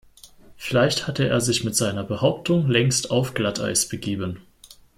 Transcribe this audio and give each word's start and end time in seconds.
Vielleicht 0.57 1.05
hatte 1.05 1.27
er 1.27 1.41
sich 1.41 1.63
mit 1.63 1.75
seiner 1.75 2.03
Behauptung 2.03 2.67
längst 2.67 3.11
auf 3.11 3.35
Glatteis 3.35 3.87
begeben. 3.87 4.39